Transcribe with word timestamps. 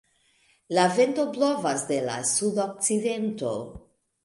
La 0.77 0.85
vento 0.99 1.25
blovas 1.35 1.85
de 1.91 2.01
la 2.07 2.17
sudokcidento. 2.33 3.55